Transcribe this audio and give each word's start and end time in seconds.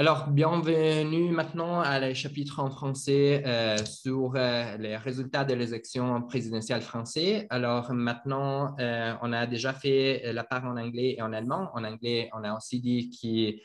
Alors, 0.00 0.28
bienvenue 0.28 1.30
maintenant 1.30 1.82
à 1.82 2.00
le 2.00 2.14
chapitre 2.14 2.60
en 2.60 2.70
français 2.70 3.42
euh, 3.44 3.76
sur 3.84 4.32
euh, 4.34 4.78
les 4.78 4.96
résultats 4.96 5.44
de 5.44 5.52
l'élection 5.52 6.22
présidentielle 6.22 6.80
française. 6.80 7.44
Alors, 7.50 7.92
maintenant, 7.92 8.74
euh, 8.80 9.12
on 9.20 9.30
a 9.34 9.46
déjà 9.46 9.74
fait 9.74 10.32
la 10.32 10.42
part 10.42 10.64
en 10.64 10.78
anglais 10.78 11.16
et 11.18 11.20
en 11.20 11.34
allemand. 11.34 11.68
En 11.74 11.84
anglais, 11.84 12.30
on 12.32 12.42
a 12.44 12.56
aussi 12.56 12.80
dit 12.80 13.10
que 13.10 13.60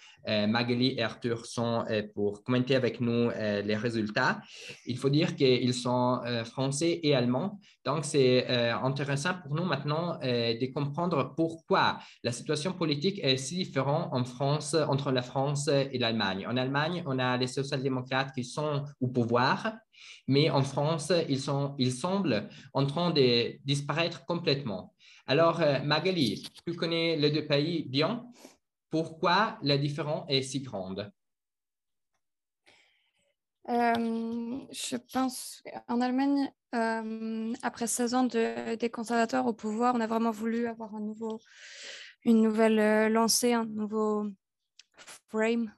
Magali 0.48 0.96
et 0.98 1.04
Arthur 1.04 1.46
sont 1.46 1.86
pour 2.16 2.44
commenter 2.44 2.76
avec 2.76 3.00
nous 3.00 3.30
les 3.30 3.76
résultats. 3.76 4.42
Il 4.88 4.98
faut 4.98 5.12
dire 5.12 5.36
qu'ils 5.36 5.76
sont 5.76 6.20
français 6.46 7.00
et 7.04 7.14
allemands. 7.14 7.60
Donc, 7.86 8.06
c'est 8.06 8.48
intéressant 8.50 9.36
pour 9.44 9.54
nous 9.54 9.66
maintenant 9.66 10.18
de 10.24 10.74
comprendre 10.74 11.36
pourquoi 11.38 12.00
la 12.24 12.32
situation 12.32 12.74
politique 12.74 13.20
est 13.22 13.38
si 13.38 13.58
différente 13.58 14.10
en 14.12 14.24
France, 14.26 14.74
entre 14.74 15.12
la 15.12 15.22
France 15.22 15.68
et 15.68 16.00
l'Allemagne. 16.00 16.25
En 16.48 16.58
Allemagne, 16.58 17.04
on 17.06 17.20
a 17.20 17.38
les 17.38 17.48
social-démocrates 17.48 18.34
qui 18.34 18.44
sont 18.44 18.84
au 19.00 19.08
pouvoir, 19.08 19.74
mais 20.28 20.50
en 20.50 20.64
France, 20.64 21.12
ils, 21.30 21.40
sont, 21.40 21.76
ils 21.78 21.92
semblent 21.94 22.50
en 22.74 22.86
train 22.86 23.12
de 23.12 23.58
disparaître 23.64 24.26
complètement. 24.26 24.94
Alors, 25.28 25.62
euh, 25.62 25.80
Magali, 25.84 26.48
tu 26.66 26.76
connais 26.76 27.16
les 27.16 27.32
deux 27.32 27.46
pays 27.46 27.86
bien. 27.88 28.26
Pourquoi 28.90 29.58
la 29.62 29.78
différence 29.78 30.26
est 30.30 30.42
si 30.42 30.62
grande? 30.62 31.12
Euh, 33.68 34.60
je 34.72 34.96
pense 35.12 35.64
en 35.88 36.00
Allemagne, 36.02 36.52
euh, 36.76 37.54
après 37.64 37.88
16 37.88 38.14
ans 38.14 38.24
de, 38.26 38.76
des 38.76 38.90
conservateurs 38.92 39.48
au 39.48 39.54
pouvoir, 39.54 39.96
on 39.96 40.02
a 40.02 40.08
vraiment 40.08 40.30
voulu 40.30 40.68
avoir 40.68 40.94
un 40.94 41.00
nouveau, 41.00 41.40
une 42.24 42.42
nouvelle 42.44 43.12
lancée, 43.12 43.54
un 43.54 43.66
nouveau 43.66 44.28
frame 45.30 45.74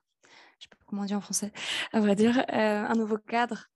je 0.60 0.64
sais 0.64 0.70
pas 0.70 0.78
comment 0.86 1.04
on 1.04 1.06
dit 1.06 1.16
en 1.16 1.22
français, 1.22 1.52
à 1.94 2.00
vrai 2.00 2.16
dire, 2.16 2.38
euh, 2.40 2.86
un 2.86 2.96
nouveau 2.96 3.18
cadre 3.18 3.70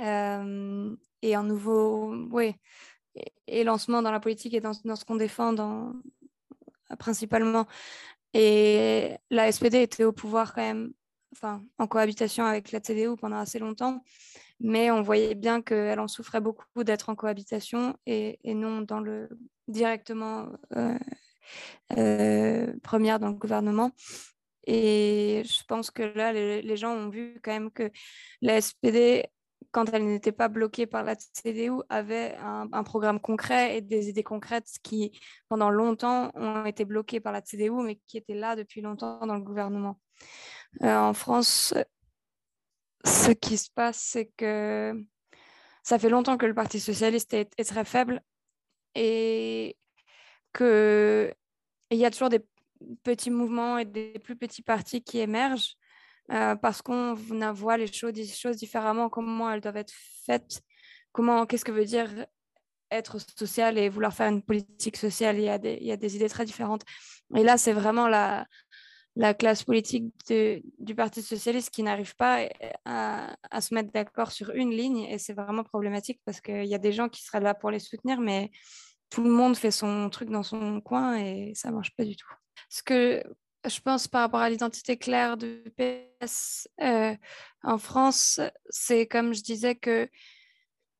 euh, 0.00 0.94
et 1.22 1.34
un 1.34 1.42
nouveau, 1.42 2.14
oui, 2.30 2.54
et, 3.46 3.64
lancement 3.64 4.02
dans 4.02 4.12
la 4.12 4.20
politique 4.20 4.54
et 4.54 4.60
dans, 4.60 4.72
ce 4.74 5.04
qu'on 5.04 5.16
défend 5.16 5.54
principalement. 6.98 7.66
Et 8.34 9.16
la 9.30 9.50
SPD 9.50 9.82
était 9.82 10.04
au 10.04 10.12
pouvoir 10.12 10.54
quand 10.54 10.62
même, 10.62 10.92
enfin, 11.32 11.62
en 11.78 11.86
cohabitation 11.86 12.44
avec 12.44 12.72
la 12.72 12.80
CDU 12.80 13.16
pendant 13.16 13.36
assez 13.38 13.58
longtemps, 13.58 14.02
mais 14.60 14.90
on 14.90 15.02
voyait 15.02 15.34
bien 15.34 15.62
qu'elle 15.62 16.00
en 16.00 16.08
souffrait 16.08 16.40
beaucoup 16.40 16.84
d'être 16.84 17.08
en 17.08 17.14
cohabitation 17.14 17.96
et, 18.06 18.38
non 18.44 18.82
dans 18.82 19.00
le 19.00 19.28
directement 19.68 20.48
euh, 21.96 22.72
première 22.82 23.18
dans 23.18 23.28
le 23.28 23.34
gouvernement. 23.34 23.92
Et 24.64 25.42
je 25.44 25.64
pense 25.64 25.90
que 25.90 26.02
là, 26.02 26.32
les, 26.32 26.76
gens 26.76 26.92
ont 26.92 27.08
vu 27.08 27.40
quand 27.42 27.52
même 27.52 27.70
que 27.70 27.90
la 28.40 28.60
SPD, 28.60 29.26
quand 29.72 29.92
elle 29.92 30.06
n'était 30.06 30.32
pas 30.32 30.48
bloquée 30.48 30.86
par 30.86 31.02
la 31.02 31.16
CDU, 31.16 31.82
avait 31.88 32.36
un, 32.38 32.84
programme 32.84 33.20
concret 33.20 33.76
et 33.76 33.80
des 33.80 34.08
idées 34.08 34.22
concrètes 34.22 34.68
qui, 34.82 35.18
pendant 35.48 35.70
longtemps, 35.70 36.30
ont 36.34 36.64
été 36.64 36.84
bloquées 36.84 37.20
par 37.20 37.32
la 37.32 37.42
CDU, 37.42 37.82
mais 37.82 38.00
qui 38.06 38.18
étaient 38.18 38.34
là 38.34 38.54
depuis 38.54 38.80
longtemps 38.80 39.26
dans 39.26 39.34
le 39.34 39.42
gouvernement. 39.42 39.98
Euh, 40.82 40.96
en 40.96 41.12
France, 41.14 41.74
ce 43.04 43.32
qui 43.32 43.58
se 43.58 43.70
passe, 43.70 43.98
c'est 43.98 44.26
que 44.36 44.94
ça 45.82 45.98
fait 45.98 46.08
longtemps 46.08 46.38
que 46.38 46.46
le 46.46 46.54
Parti 46.54 46.78
socialiste 46.78 47.34
est, 47.34 47.52
est 47.58 47.64
très 47.64 47.84
faible 47.84 48.22
et 48.94 49.76
qu'il 50.54 51.34
y 51.90 52.04
a 52.04 52.10
toujours 52.10 52.28
des 52.28 52.40
petits 53.02 53.30
mouvements 53.30 53.78
et 53.78 53.84
des 53.84 54.18
plus 54.18 54.36
petits 54.36 54.62
partis 54.62 55.02
qui 55.02 55.18
émergent 55.18 55.76
euh, 56.30 56.54
parce 56.56 56.82
qu'on 56.82 57.14
voit 57.14 57.76
les 57.76 57.92
choses, 57.92 58.56
différemment, 58.56 59.08
comment 59.08 59.50
elles 59.50 59.60
doivent 59.60 59.76
être 59.76 59.92
faites, 60.24 60.62
comment, 61.12 61.46
qu'est-ce 61.46 61.64
que 61.64 61.72
veut 61.72 61.84
dire 61.84 62.08
être 62.90 63.18
social 63.38 63.78
et 63.78 63.88
vouloir 63.88 64.12
faire 64.12 64.28
une 64.28 64.42
politique 64.42 64.96
sociale. 64.96 65.38
Il 65.38 65.44
y 65.44 65.48
a 65.48 65.58
des, 65.58 65.78
il 65.80 65.86
y 65.86 65.92
a 65.92 65.96
des 65.96 66.14
idées 66.16 66.28
très 66.28 66.44
différentes. 66.44 66.82
Et 67.34 67.42
là, 67.42 67.56
c'est 67.56 67.72
vraiment 67.72 68.06
la, 68.06 68.46
la 69.16 69.34
classe 69.34 69.64
politique 69.64 70.12
du 70.28 70.94
Parti 70.94 71.22
socialiste 71.22 71.70
qui 71.70 71.82
n'arrive 71.82 72.14
pas 72.16 72.46
à, 72.84 73.34
à, 73.50 73.60
se 73.60 73.74
mettre 73.74 73.90
d'accord 73.92 74.30
sur 74.30 74.50
une 74.50 74.70
ligne. 74.70 75.04
Et 75.04 75.18
c'est 75.18 75.32
vraiment 75.32 75.64
problématique 75.64 76.20
parce 76.24 76.40
qu'il 76.40 76.66
y 76.66 76.74
a 76.74 76.78
des 76.78 76.92
gens 76.92 77.08
qui 77.08 77.22
seraient 77.22 77.40
là 77.40 77.54
pour 77.54 77.70
les 77.70 77.78
soutenir, 77.78 78.20
mais 78.20 78.50
tout 79.12 79.22
le 79.22 79.30
monde 79.30 79.56
fait 79.56 79.70
son 79.70 80.08
truc 80.08 80.30
dans 80.30 80.42
son 80.42 80.80
coin 80.80 81.18
et 81.18 81.52
ça 81.54 81.70
marche 81.70 81.94
pas 81.94 82.04
du 82.04 82.16
tout. 82.16 82.32
Ce 82.70 82.82
que 82.82 83.22
je 83.66 83.78
pense 83.80 84.08
par 84.08 84.22
rapport 84.22 84.40
à 84.40 84.48
l'identité 84.48 84.96
claire 84.96 85.36
du 85.36 85.62
PS 85.76 86.66
euh, 86.80 87.14
en 87.62 87.76
France, 87.76 88.40
c'est 88.70 89.06
comme 89.06 89.34
je 89.34 89.42
disais 89.42 89.74
que 89.74 90.08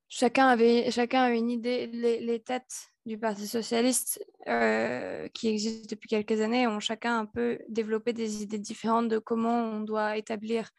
chacun 0.09 0.47
avait 0.47 0.91
chacun 0.91 1.23
a 1.23 1.31
une 1.31 1.49
idée, 1.49 1.87
les, 1.87 2.39
têtes 2.39 2.91
du 3.07 3.17
Parti 3.17 3.47
socialiste 3.47 4.23
euh, 4.47 5.27
qui 5.33 5.47
existent 5.47 5.87
depuis 5.89 6.07
quelques 6.07 6.39
années 6.39 6.67
ont 6.67 6.79
chacun 6.79 7.17
un 7.17 7.25
peu 7.25 7.57
développé 7.67 8.13
des 8.13 8.43
idées 8.43 8.59
différentes 8.59 9.09
de 9.09 9.17
comment 9.17 9.71
on 9.71 9.79
doit 9.81 10.17
établir 10.17 10.69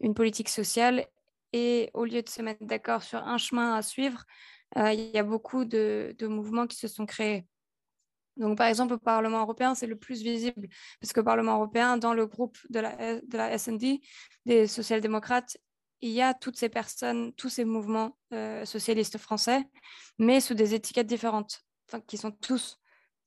une 0.00 0.14
politique 0.14 0.48
sociale 0.48 1.06
et 1.52 1.90
au 1.92 2.06
lieu 2.06 2.22
de 2.22 2.28
se 2.30 2.40
mettre 2.40 2.64
d'accord 2.64 3.02
sur 3.02 3.18
un 3.18 3.36
chemin 3.36 3.74
à 3.74 3.82
suivre, 3.82 4.24
il 4.76 5.10
y 5.12 5.18
a 5.18 5.22
beaucoup 5.22 5.64
de, 5.64 6.14
mouvements 6.22 6.66
qui 6.66 6.76
se 6.76 6.88
sont 6.88 7.06
créés. 7.06 7.46
Donc, 8.36 8.56
par 8.56 8.68
exemple, 8.68 8.94
au 8.94 8.98
Parlement 8.98 9.40
européen, 9.40 9.74
c'est 9.74 9.86
le 9.86 9.96
plus 9.96 10.22
visible, 10.22 10.68
parce 11.00 11.12
qu'au 11.12 11.22
Parlement 11.22 11.56
européen, 11.56 11.96
dans 11.96 12.14
le 12.14 12.26
groupe 12.26 12.56
de 12.70 12.80
la, 12.80 13.20
de 13.20 13.36
la 13.36 13.58
SND, 13.58 14.00
des 14.46 14.66
social-démocrates, 14.66 15.58
il 16.00 16.10
y 16.10 16.22
a 16.22 16.32
toutes 16.32 16.56
ces 16.56 16.68
personnes, 16.68 17.32
tous 17.34 17.50
ces 17.50 17.64
mouvements 17.64 18.16
euh, 18.32 18.64
socialistes 18.64 19.18
français, 19.18 19.64
mais 20.18 20.40
sous 20.40 20.54
des 20.54 20.74
étiquettes 20.74 21.06
différentes, 21.06 21.62
qui 22.06 22.16
sont 22.16 22.30
tous 22.30 22.79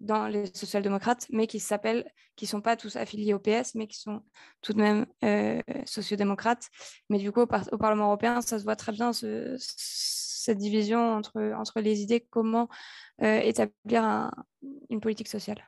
dans 0.03 0.28
les 0.28 0.46
social-démocrates, 0.53 1.28
mais 1.31 1.47
qui 1.47 1.59
s'appellent, 1.59 2.06
qui 2.36 2.46
sont 2.46 2.62
pas 2.62 2.75
tous 2.75 2.96
affiliés 2.97 3.34
au 3.34 3.40
PS, 3.40 3.74
mais 3.75 3.88
qui 3.88 3.97
sont 3.97 4.22
tout 4.62 4.74
de 4.74 4.81
même 4.81 5.06
euh, 5.24 5.62
sociodémocrates. 5.86 6.69
Mais 7.09 7.18
du 7.18 7.31
coup, 7.31 7.41
au, 7.41 7.47
Parlement 7.47 8.06
européen, 8.08 8.42
ça 8.42 8.59
se 8.59 8.63
voit 8.63 8.75
très 8.75 8.92
bien 8.92 9.13
ce, 9.13 9.56
cette 9.58 10.58
division 10.58 11.00
entre, 11.16 11.53
entre 11.56 11.80
les 11.80 12.02
idées, 12.02 12.28
comment 12.30 12.68
euh, 13.22 13.40
établir 13.40 14.30
une 14.90 15.00
politique 15.00 15.30
sociale. 15.30 15.63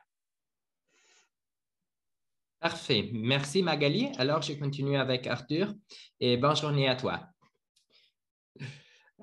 Parfait. 2.60 3.10
Merci 3.12 3.62
Magali. 3.62 4.08
Alors, 4.18 4.42
je 4.42 4.52
continue 4.54 4.96
avec 4.96 5.26
Arthur 5.26 5.74
et 6.20 6.36
bonne 6.36 6.56
journée 6.56 6.88
à 6.88 6.96
toi. 6.96 7.28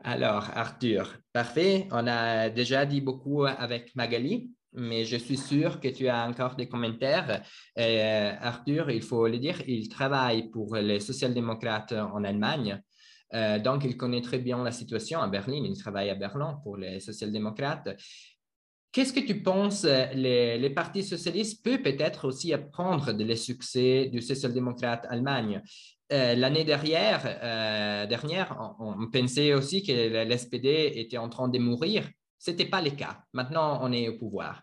Alors, 0.04 0.50
Arthur, 0.56 1.18
parfait. 1.34 1.88
On 1.92 2.08
a 2.08 2.50
déjà 2.50 2.86
dit 2.86 3.02
beaucoup 3.02 3.46
avec 3.46 3.96
Magali, 3.96 4.52
mais 4.76 5.06
je 5.06 5.18
suis 5.18 5.38
sûr 5.38 5.80
que 5.80 5.88
tu 5.88 6.08
as 6.08 6.28
encore 6.28 6.56
des 6.56 6.68
commentaires. 6.68 7.44
Euh, 7.78 8.34
Arthur, 8.40 8.90
il 8.90 9.02
faut 9.02 9.28
le 9.28 9.38
dire, 9.38 9.62
il 9.68 9.90
travaille 9.90 10.50
pour 10.50 10.76
les 10.76 11.00
social-démocrates 11.00 11.94
en 11.94 12.24
Allemagne. 12.24 12.82
Euh, 13.34 13.60
donc, 13.60 13.84
il 13.84 13.98
connaît 13.98 14.22
très 14.22 14.40
bien 14.40 14.64
la 14.64 14.72
situation 14.72 15.22
à 15.22 15.28
Berlin. 15.28 15.64
Il 15.66 15.78
travaille 15.78 16.10
à 16.10 16.16
Berlin 16.16 16.60
pour 16.64 16.78
les 16.78 17.00
social-démocrates. 17.00 17.90
Qu'est-ce 18.92 19.14
que 19.14 19.20
tu 19.20 19.42
penses, 19.42 19.86
les, 19.86 20.70
partis 20.70 21.04
socialistes 21.04 21.64
peuvent 21.64 21.82
peut-être 21.82 22.28
aussi 22.28 22.54
apprendre 22.54 23.12
de 23.12 23.24
les 23.24 23.36
succès 23.36 24.06
du 24.06 24.22
social-démocrate 24.22 25.08
Allemagne? 25.10 25.64
Euh, 26.12 26.36
L'année 26.36 26.64
dernière, 26.64 27.24
dernière 28.08 28.76
on, 28.80 29.10
pensait 29.10 29.56
aussi 29.56 29.82
que 29.82 29.92
l'SPD 30.26 30.92
était 30.96 31.18
en 31.18 31.28
train 31.28 31.48
de 31.48 31.58
mourir. 31.58 32.08
Ce 32.44 32.52
n'était 32.52 32.66
pas 32.66 32.82
le 32.82 32.92
cas. 32.92 33.24
Maintenant, 33.32 33.80
on 33.82 33.92
est 33.94 34.10
au 34.10 34.18
pouvoir. 34.18 34.62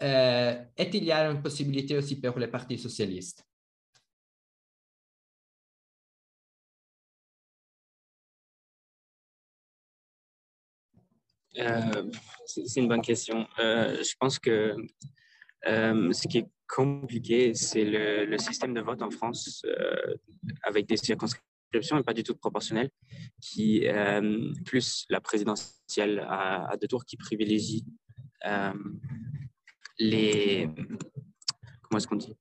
Est-il 0.00 1.04
y 1.04 1.12
a 1.12 1.30
une 1.30 1.42
possibilité 1.42 1.96
aussi 1.96 2.20
pour 2.20 2.38
les 2.38 2.48
partis 2.48 2.78
socialistes 2.78 3.44
Euh, 11.58 12.10
c'est 12.46 12.80
une 12.80 12.88
bonne 12.88 13.02
question. 13.02 13.46
Euh, 13.58 14.02
je 14.02 14.14
pense 14.18 14.38
que 14.38 14.74
euh, 15.66 16.12
ce 16.12 16.28
qui 16.28 16.38
est 16.38 16.48
compliqué, 16.66 17.54
c'est 17.54 17.84
le, 17.84 18.38
système 18.38 18.72
de 18.72 18.80
vote 18.80 19.02
en 19.02 19.10
France 19.10 19.64
avec 20.62 20.86
des 20.86 20.96
circonscriptions 20.96 21.51
et 21.74 22.02
pas 22.02 22.14
du 22.14 22.22
tout 22.22 22.34
proportionnelles, 22.34 22.90
qui 23.40 23.86
plus 24.64 25.06
la 25.08 25.20
présidentielle 25.20 26.24
à, 26.28 26.76
deux 26.80 26.88
tours 26.88 27.04
qui 27.04 27.16
privilégie 27.16 27.84
les 29.98 30.68
comment 31.92 31.98
est-ce 31.98 32.06
qu'on 32.06 32.16
dit? 32.16 32.34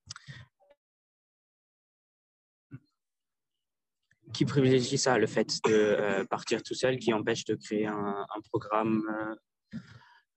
Qui 4.34 4.46
privilégie 4.46 4.98
ça, 4.98 5.18
le 5.18 5.28
fait 5.28 5.60
de 5.66 5.74
euh, 5.74 6.26
partir 6.26 6.64
tout 6.64 6.74
seul, 6.74 6.98
qui 6.98 7.12
empêche 7.12 7.44
de 7.44 7.56
créer 7.56 7.86
un, 7.86 8.26
programme 8.50 9.04
euh, 9.10 9.36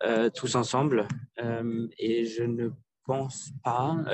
euh, 0.02 0.30
tous 0.34 0.56
ensemble. 0.56 1.06
et 1.98 2.24
je 2.24 2.42
ne 2.42 2.70
pense 3.04 3.50
pas 3.62 4.04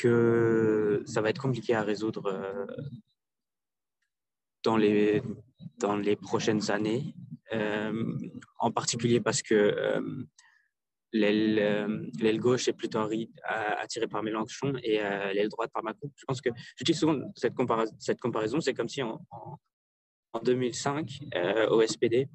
que 0.00 1.02
ça 1.06 1.20
va 1.20 1.30
être 1.30 1.40
compliqué 1.40 1.74
à 1.74 1.82
résoudre 1.82 2.66
dans 4.62 4.76
les, 4.76 5.22
dans 5.78 5.96
les 5.96 6.16
prochaines 6.16 6.70
années, 6.70 7.14
en 8.58 8.70
particulier 8.70 9.20
parce 9.20 9.42
que 9.42 9.74
l'aile 11.12 12.40
gauche 12.40 12.68
est 12.68 12.72
plutôt 12.72 13.00
attirée 13.44 14.06
par 14.06 14.22
Mélenchon 14.22 14.74
et 14.82 14.98
l'aile 14.98 15.48
droite 15.48 15.70
par 15.72 15.82
Macron. 15.82 16.10
Je 16.16 16.24
pense 16.24 16.40
que 16.40 16.50
j'utilise 16.76 17.00
souvent 17.00 17.18
cette, 17.34 17.54
cette 17.98 18.20
comparaison, 18.20 18.60
c'est 18.60 18.74
comme 18.74 18.88
si 18.88 19.02
en, 19.02 19.20
en 20.32 20.40
2005 20.40 21.20
au 21.70 21.84
SPD, 21.86 22.28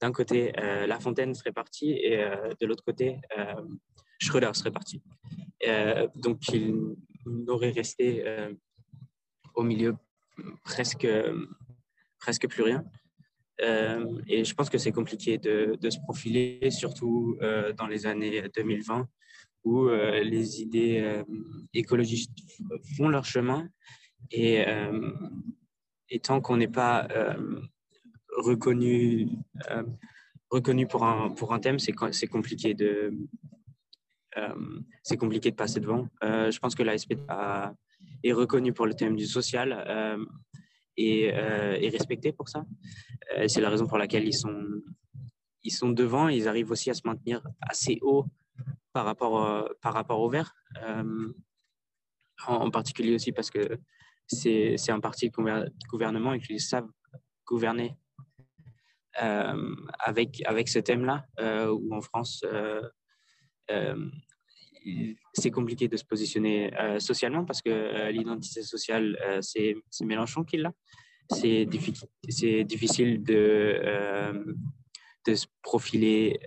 d'un 0.00 0.12
côté 0.12 0.52
La 0.52 0.98
Fontaine 1.00 1.34
serait 1.34 1.52
parti 1.52 1.92
et 1.92 2.16
de 2.60 2.66
l'autre 2.66 2.84
côté 2.84 3.18
Schröder 4.18 4.50
serait 4.54 4.70
parti. 4.70 5.02
donc 6.16 6.48
il 6.48 6.96
n'aurait 7.26 7.70
resté 7.70 8.24
au 9.54 9.62
milieu 9.62 9.94
presque, 10.64 11.06
presque 12.18 12.48
plus 12.48 12.62
rien. 12.62 12.84
Euh, 13.60 14.20
et 14.26 14.44
je 14.44 14.54
pense 14.54 14.70
que 14.70 14.78
c'est 14.78 14.92
compliqué 14.92 15.38
de, 15.38 15.90
se 15.90 15.98
profiler, 16.00 16.70
surtout 16.70 17.36
euh, 17.42 17.72
dans 17.72 17.86
les 17.86 18.06
années 18.06 18.42
2020, 18.54 19.06
où 19.64 19.88
euh, 19.88 20.22
les 20.22 20.60
idées 20.60 21.22
écologistes 21.72 22.32
font 22.96 23.08
leur 23.08 23.24
chemin. 23.24 23.68
Et, 24.30 24.64
et 26.08 26.20
tant 26.20 26.40
qu'on 26.40 26.56
n'est 26.56 26.68
pas 26.68 27.08
reconnu, 28.36 29.28
reconnu 30.50 30.86
pour, 30.86 31.04
un, 31.04 31.30
pour 31.30 31.52
un 31.52 31.58
thème, 31.58 31.78
c'est 31.78 32.26
compliqué 32.26 32.74
de... 32.74 33.12
c'est 35.02 35.16
compliqué 35.16 35.50
de 35.50 35.56
passer 35.56 35.80
devant. 35.80 36.08
je 36.22 36.58
pense 36.58 36.74
que 36.74 36.82
la 36.82 36.94
est 38.24 38.32
reconnue 38.32 38.72
pour 38.72 38.86
le 38.86 38.94
thème 38.94 39.16
du 39.16 39.26
social 39.26 39.84
et, 40.96 41.30
euh, 41.32 41.76
et 41.80 41.88
respectés 41.88 42.32
pour 42.32 42.48
ça. 42.48 42.64
Euh, 43.36 43.48
c'est 43.48 43.60
la 43.60 43.70
raison 43.70 43.86
pour 43.86 43.98
laquelle 43.98 44.26
ils 44.26 44.36
sont, 44.36 44.64
ils 45.62 45.70
sont 45.70 45.90
devant. 45.90 46.28
Ils 46.28 46.48
arrivent 46.48 46.70
aussi 46.70 46.90
à 46.90 46.94
se 46.94 47.02
maintenir 47.04 47.42
assez 47.60 47.98
haut 48.02 48.26
par 48.92 49.04
rapport, 49.04 49.44
euh, 49.44 49.64
par 49.80 49.94
rapport 49.94 50.20
au 50.20 50.28
vert. 50.28 50.54
En, 52.48 52.70
particulier 52.72 53.14
aussi 53.14 53.30
parce 53.30 53.50
que 53.50 53.78
c'est 54.26 54.90
un 54.90 54.98
parti 54.98 55.30
de 55.30 55.70
gouvernement 55.88 56.32
et 56.32 56.40
qu'ils 56.40 56.60
savent 56.60 56.88
gouverner 57.46 57.96
avec, 59.14 60.42
avec 60.46 60.68
ce 60.68 60.80
thème-là, 60.80 61.24
où 61.70 61.94
en 61.94 62.00
France, 62.00 62.44
c'est 65.32 65.50
compliqué 65.50 65.88
de 65.88 65.96
se 65.96 66.04
positionner 66.04 66.74
euh, 66.78 66.98
socialement 66.98 67.44
parce 67.44 67.62
que 67.62 67.70
euh, 67.70 68.10
l'identité 68.10 68.62
sociale, 68.62 69.18
euh, 69.24 69.40
c'est 69.40 69.76
Mélenchon 70.02 70.44
qui 70.44 70.58
l'a. 70.58 70.72
C'est 71.30 71.64
difficile 71.64 73.22
de, 73.22 74.44
se 75.26 75.46
profiler 75.62 76.38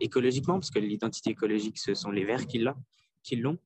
écologiquement 0.00 0.54
parce 0.54 0.70
que 0.70 0.78
l'identité 0.78 1.30
écologique, 1.30 1.78
ce 1.78 1.92
sont 1.94 2.10
les 2.10 2.24
Verts 2.24 2.46
qui 2.46 2.58
l'ont. 3.36 3.58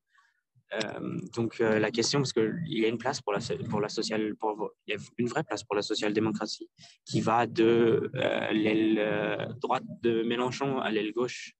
donc 1.36 1.60
la 1.60 1.90
question, 1.92 2.20
parce 2.20 2.32
qu'il 2.32 2.78
y 2.78 2.84
a 2.84 2.88
une 2.88 2.98
place 2.98 3.20
pour 3.20 3.34
la, 3.34 3.38
pour 3.70 3.80
la 3.80 3.88
social, 3.88 4.34
pour, 4.34 4.72
il 4.86 4.94
y 4.94 4.96
a 4.96 5.00
une 5.18 5.28
vraie 5.28 5.44
place 5.44 5.62
pour 5.62 5.76
la 5.76 5.82
social-démocratie 5.82 6.68
qui 7.04 7.20
va 7.20 7.46
de 7.46 8.10
l'aile 8.50 9.54
droite 9.60 9.84
de 10.02 10.22
Mélenchon 10.24 10.80
à 10.80 10.90
l'aile 10.90 11.12
gauche 11.12 11.57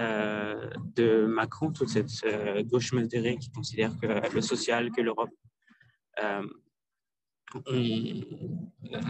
euh, 0.00 0.70
de 0.94 1.26
Macron, 1.26 1.72
toute 1.72 1.88
cette 1.88 2.10
euh, 2.24 2.62
gauche 2.62 2.92
modérée 2.92 3.36
qui 3.36 3.50
considère 3.50 3.98
que 4.00 4.32
le 4.32 4.40
social, 4.40 4.90
que 4.90 5.00
l'Europe 5.00 5.30
euh, 6.22 6.46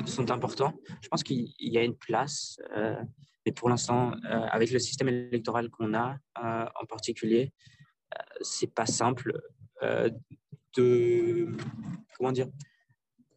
sont 0.06 0.30
importants. 0.30 0.72
Je 1.02 1.08
pense 1.08 1.22
qu'il 1.22 1.52
y 1.58 1.76
a 1.76 1.82
une 1.82 1.96
place, 1.96 2.58
mais 3.44 3.52
pour 3.52 3.68
l'instant, 3.68 4.12
avec 4.22 4.70
le 4.70 4.78
système 4.78 5.08
électoral 5.08 5.70
qu'on 5.70 5.92
a 5.92 6.18
en 6.36 6.86
particulier, 6.88 7.52
c'est 8.40 8.72
pas 8.72 8.86
simple 8.86 9.40
de 10.76 11.48
comment 12.16 12.30
dire 12.30 12.46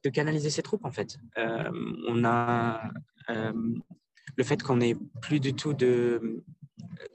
de 0.03 0.09
canaliser 0.09 0.51
ces 0.51 0.61
troupes 0.61 0.85
en 0.85 0.91
fait. 0.91 1.17
on 1.35 2.23
a 2.23 2.91
le 3.27 4.43
fait 4.43 4.61
qu'on 4.61 4.81
ait 4.81 4.95
plus 5.19 5.39
du 5.39 5.55
tout 5.55 5.73
de 5.73 6.43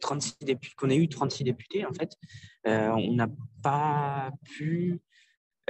36 0.00 0.37
députés, 0.41 0.75
qu'on 0.77 0.91
ait 0.91 0.97
eu 0.97 1.09
36 1.09 1.44
députés, 1.44 1.85
en 1.85 1.93
fait, 1.93 2.17
euh, 2.67 2.88
on 2.91 3.15
n'a 3.15 3.29
pas 3.62 4.31
pu 4.44 5.00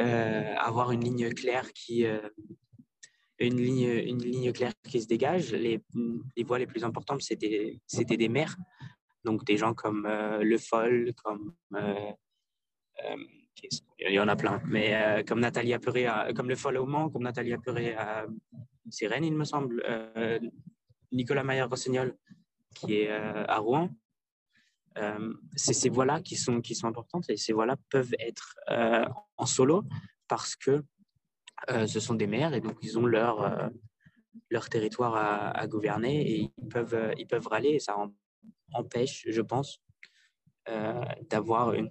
euh, 0.01 0.55
avoir 0.57 0.93
une 0.93 1.05
ligne 1.05 1.33
claire 1.33 1.73
qui, 1.73 2.07
euh, 2.07 2.29
une 3.39 3.61
ligne, 3.61 3.89
une 4.07 4.23
ligne 4.23 4.53
claire 4.53 4.73
qui 4.89 5.01
se 5.01 5.07
dégage. 5.07 5.53
Les, 5.53 5.83
les 6.37 6.45
voix 6.45 6.59
les 6.59 6.67
plus 6.67 6.85
importantes, 6.85 7.23
c'était, 7.23 7.81
des 8.17 8.29
maires, 8.29 8.57
donc 9.25 9.45
des 9.45 9.57
gens 9.57 9.75
comme 9.75 10.07
Le 10.07 10.59
Foll, 10.59 11.13
comme 11.23 11.55
il 13.99 14.13
y 14.13 14.21
en 14.21 14.29
a 14.29 14.37
plein, 14.37 14.63
mais 14.67 15.25
comme 15.27 15.41
Nathalie 15.41 15.75
Aperé, 15.75 16.07
comme 16.35 16.49
Le 16.49 16.57
Foll 16.57 16.79
au 16.79 16.87
Mans, 16.87 17.11
comme 17.11 17.25
Nathalie 17.25 17.53
Aperé 17.53 17.95
à 17.95 18.27
Sirène, 18.89 19.25
il 19.25 19.35
me 19.35 19.45
semble, 19.45 19.83
Nicolas 21.13 21.45
Maillard-Rossignol 21.45 22.17
qui 22.75 22.95
est 22.95 23.11
à 23.11 23.59
Rouen, 23.59 23.91
c'est 25.55 25.75
ces 25.75 25.89
voix-là 25.89 26.21
qui 26.21 26.37
sont, 26.37 26.61
qui 26.61 26.75
sont 26.75 26.87
importantes 26.87 27.29
et 27.29 27.37
ces 27.37 27.53
voix-là 27.53 27.77
peuvent 27.91 28.15
être 28.19 28.55
euh, 28.71 29.05
en 29.37 29.47
solo 29.47 29.85
parce 30.29 30.57
que 30.57 30.83
euh, 31.71 31.87
ce 31.87 32.01
sont 32.01 32.15
des 32.15 32.27
maires 32.27 32.55
et 32.55 32.61
donc 32.61 32.77
ils 32.83 32.99
ont 32.99 33.07
leur, 33.07 33.71
leur 34.51 34.69
territoire 34.69 35.15
à, 35.17 35.67
gouverner 35.67 36.29
et 36.31 36.53
ils 36.57 36.69
peuvent, 36.69 37.15
ils 37.19 37.27
peuvent 37.27 37.47
râler 37.47 37.71
et 37.71 37.79
ça 37.79 37.97
empêche, 38.73 39.27
je 39.29 39.41
pense, 39.43 39.83
d'avoir 41.31 41.75
une, 41.75 41.89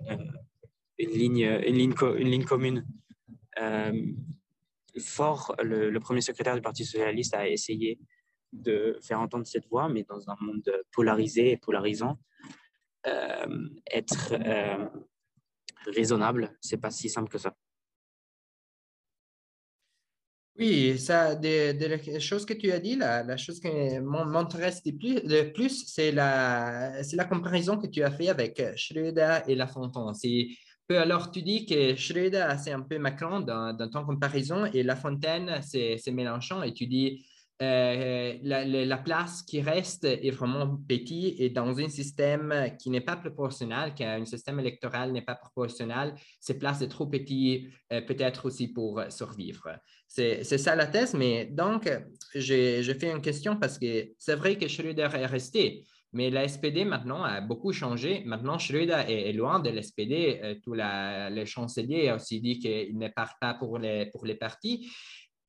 une, 0.97 1.09
ligne, 1.09 1.61
une, 1.65 1.75
ligne, 1.75 1.95
une 2.17 2.29
ligne 2.29 2.43
commune. 2.43 2.85
Fort, 4.99 5.55
le, 5.61 5.97
premier 5.99 6.21
secrétaire 6.21 6.55
du 6.55 6.61
Parti 6.61 6.85
socialiste 6.85 7.33
a 7.33 7.49
essayé 7.49 7.99
de 8.53 8.97
faire 9.01 9.19
entendre 9.19 9.45
cette 9.45 9.67
voix, 9.67 9.89
mais 9.89 10.03
dans 10.03 10.29
un 10.29 10.35
monde 10.39 10.71
polarisé 10.91 11.51
et 11.51 11.57
polarisant, 11.57 12.11
euh, 12.11 12.34
être 13.91 14.33
euh, 14.33 14.87
raisonnable, 15.87 16.55
c'est 16.61 16.77
pas 16.77 16.91
si 16.91 17.09
simple 17.09 17.29
que 17.29 17.37
ça. 17.37 17.53
Oui, 20.57 20.97
ça, 20.97 21.35
des 21.35 22.19
choses 22.21 22.45
que 22.45 22.53
tu 22.53 22.71
as 22.71 22.79
dit, 22.79 22.95
la, 22.95 23.23
la 23.23 23.35
chose 23.35 23.59
qui 23.59 23.67
m'intéresse 24.01 24.81
le 24.85 25.51
plus, 25.51 25.85
c'est 25.85 26.13
la, 26.13 27.01
comparaison 27.29 27.77
que 27.77 27.87
tu 27.87 28.01
as 28.03 28.11
fait 28.11 28.29
avec 28.29 28.61
Schröder 28.77 29.39
et 29.47 29.55
La 29.55 29.67
Fontaine. 29.67 30.13
Alors, 30.89 31.31
tu 31.31 31.41
dis 31.41 31.65
que 31.65 31.95
Schröder, 31.95 32.47
c'est 32.63 32.71
un 32.71 32.81
peu 32.81 32.97
Macron 32.99 33.41
dans, 33.41 33.73
dans 33.73 33.89
ton 33.89 34.05
comparaison 34.05 34.65
et 34.65 34.81
La 34.83 34.95
Fontaine, 34.95 35.61
c'est 35.61 36.11
Mélenchon. 36.11 36.63
Et 36.63 36.73
tu 36.73 36.87
dis, 36.87 37.25
euh, 37.61 38.33
la, 38.43 38.97
place 38.97 39.41
qui 39.41 39.61
reste 39.61 40.03
est 40.03 40.31
vraiment 40.31 40.77
petite 40.87 41.39
et 41.39 41.49
dans 41.49 41.79
un 41.79 41.87
système 41.87 42.75
qui 42.77 42.89
n'est 42.89 43.01
pas 43.01 43.15
proportionnel, 43.15 43.93
qu'un 43.93 44.25
système 44.25 44.59
électoral 44.59 45.13
n'est 45.13 45.21
pas 45.21 45.35
proportionnel, 45.35 46.15
ces 46.41 46.57
places 46.57 46.79
sont 46.79 46.87
trop 46.87 47.07
petites, 47.07 47.69
euh, 47.93 48.01
peut-être 48.01 48.47
aussi 48.47 48.67
pour 48.67 49.01
survivre. 49.09 49.69
C'est 50.07 50.43
ça 50.43 50.75
la 50.75 50.87
thèse, 50.87 51.13
mais 51.13 51.45
donc, 51.45 51.89
j'ai 52.33 52.83
fait 52.93 53.11
une 53.11 53.21
question 53.21 53.57
parce 53.57 53.79
que 53.79 54.09
c'est 54.17 54.35
vrai 54.35 54.57
que 54.57 54.67
Schröder 54.67 55.09
est 55.13 55.25
resté, 55.25 55.85
mais 56.15 56.29
la 56.29 56.47
SPD 56.47 56.85
maintenant 56.85 57.23
a 57.23 57.41
beaucoup 57.41 57.73
changé. 57.73 58.23
Maintenant, 58.25 58.57
Schröder 58.57 59.03
est, 59.07 59.33
loin 59.33 59.59
de 59.59 59.69
l'SPD. 59.69 60.39
Euh, 60.41 60.55
tout 60.63 60.73
le 60.73 61.45
chancelier 61.45 62.07
a 62.07 62.15
aussi 62.15 62.39
dit 62.39 62.59
qu'il 62.59 62.97
ne 62.97 63.09
part 63.09 63.35
pas 63.41 63.53
pour 63.53 63.77
les 63.77 64.35
partis. 64.39 64.89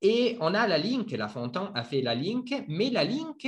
Et 0.08 0.36
on 0.40 0.54
a 0.54 0.68
la 0.68 0.78
Link, 0.78 1.10
La 1.10 1.26
Fontaine 1.26 1.72
a 1.74 1.82
fait 1.82 2.00
la 2.00 2.14
Link, 2.14 2.54
mais 2.68 2.90
la 2.90 3.02
Link 3.02 3.44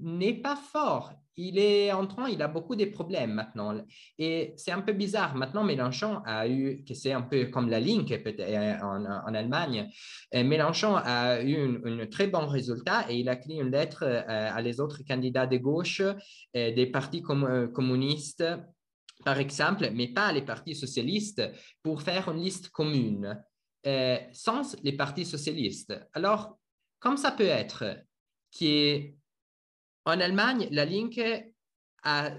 n'est 0.00 0.34
pas 0.34 0.56
fort. 0.56 1.12
Il 1.36 1.56
est 1.56 1.92
en 1.92 2.04
train, 2.08 2.28
il 2.28 2.42
a 2.42 2.48
beaucoup 2.48 2.74
de 2.74 2.86
problèmes 2.86 3.34
maintenant. 3.34 3.80
Et 4.18 4.52
c'est 4.56 4.72
un 4.72 4.80
peu 4.80 4.92
bizarre. 4.92 5.36
Maintenant, 5.36 5.62
Mélenchon 5.62 6.20
a 6.24 6.48
eu, 6.48 6.82
que 6.84 6.94
c'est 6.94 7.12
un 7.12 7.22
peu 7.22 7.44
comme 7.44 7.68
la 7.68 7.78
Link 7.78 8.10
euh, 8.10 8.74
en, 8.82 9.04
en 9.04 9.34
Allemagne, 9.34 9.88
euh, 10.34 10.42
Mélenchon 10.42 10.96
a 10.96 11.40
eu 11.44 11.80
un 11.84 12.06
très 12.08 12.26
bon 12.26 12.48
résultat 12.48 13.06
et 13.08 13.20
il 13.20 13.28
a 13.28 13.34
écrit 13.34 13.60
une 13.60 13.70
lettre 13.70 14.02
euh, 14.02 14.22
à 14.26 14.60
les 14.62 14.80
autres 14.80 15.02
candidats 15.06 15.46
de 15.46 15.58
gauche 15.58 16.02
des 16.52 16.86
partis 16.86 17.22
communistes 17.22 18.42
par 19.24 19.38
exemple, 19.38 19.90
mais 19.94 20.08
pas 20.08 20.32
les 20.32 20.42
partis 20.42 20.74
socialistes, 20.74 21.42
pour 21.82 22.02
faire 22.02 22.30
une 22.30 22.42
liste 22.42 22.70
commune. 22.70 23.38
Euh, 23.86 24.18
sans 24.32 24.76
les 24.82 24.92
partis 24.92 25.24
socialistes. 25.24 25.94
Alors, 26.12 26.58
comme 26.98 27.16
ça 27.16 27.30
peut 27.30 27.44
être, 27.44 27.84
qui 28.50 29.14
en 30.04 30.20
Allemagne, 30.20 30.68
la 30.70 30.84
Linke 30.84 31.20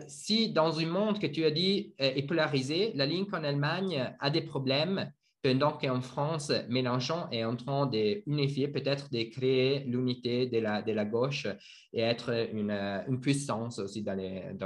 si 0.07 0.51
dans 0.51 0.79
un 0.79 0.85
monde 0.85 1.19
que 1.19 1.27
tu 1.27 1.43
as 1.45 1.51
dit 1.51 1.93
est 1.97 2.27
polarisé, 2.27 2.91
la 2.95 3.05
ligne 3.05 3.25
en 3.31 3.43
Allemagne 3.43 4.15
a 4.19 4.29
des 4.29 4.41
problèmes, 4.41 5.11
pendant 5.41 5.71
qu'en 5.71 6.01
France, 6.01 6.51
Mélenchon 6.69 7.27
est 7.31 7.43
en 7.43 7.55
train 7.55 7.87
d'unifier, 7.87 8.67
peut-être 8.67 9.09
de 9.11 9.23
créer 9.23 9.79
l'unité 9.85 10.45
de 10.45 10.59
la, 10.59 11.05
gauche 11.05 11.47
et 11.93 12.01
être 12.01 12.49
une, 12.53 12.71
une 12.71 13.19
puissance 13.19 13.79
aussi 13.79 14.03
dans 14.03 14.15